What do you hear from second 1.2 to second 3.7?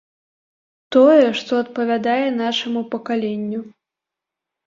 што адпавядае нашаму пакаленню.